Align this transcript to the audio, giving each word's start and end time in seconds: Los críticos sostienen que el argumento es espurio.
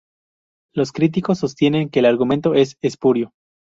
Los 0.73 0.93
críticos 0.93 1.37
sostienen 1.37 1.89
que 1.91 1.99
el 1.99 2.05
argumento 2.05 2.55
es 2.55 2.75
espurio. 2.81 3.33